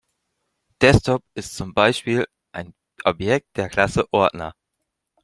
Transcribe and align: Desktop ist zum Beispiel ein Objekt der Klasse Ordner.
Desktop 0.81 1.21
ist 1.35 1.53
zum 1.55 1.75
Beispiel 1.75 2.25
ein 2.53 2.73
Objekt 3.05 3.55
der 3.55 3.69
Klasse 3.69 4.11
Ordner. 4.11 4.55